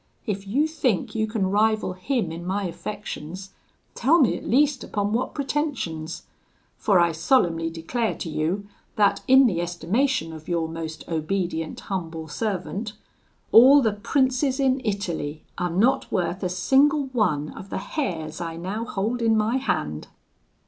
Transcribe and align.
If 0.25 0.47
you 0.47 0.65
think 0.67 1.13
you 1.13 1.27
can 1.27 1.51
rival 1.51 1.93
him 1.93 2.31
in 2.31 2.43
my 2.43 2.63
affections, 2.65 3.51
tell 3.93 4.17
me 4.17 4.35
at 4.35 4.49
least 4.49 4.83
upon 4.83 5.13
what 5.13 5.35
pretensions; 5.35 6.23
for 6.75 6.99
I 6.99 7.11
solemnly 7.11 7.69
declare 7.69 8.15
to 8.15 8.27
you, 8.27 8.67
that, 8.95 9.21
in 9.27 9.45
the 9.45 9.61
estimation 9.61 10.33
of 10.33 10.47
your 10.47 10.67
most 10.67 11.07
obedient 11.07 11.81
humble 11.81 12.27
servant, 12.27 12.93
all 13.51 13.83
the 13.83 13.93
princes 13.93 14.59
in 14.59 14.81
Italy 14.83 15.43
are 15.59 15.69
not 15.69 16.11
worth 16.11 16.41
a 16.41 16.49
single 16.49 17.09
one 17.13 17.49
of 17.51 17.69
the 17.69 17.77
hairs 17.77 18.41
I 18.41 18.57
now 18.57 18.85
hold 18.85 19.21
in 19.21 19.37
my 19.37 19.57
hand.' 19.57 20.07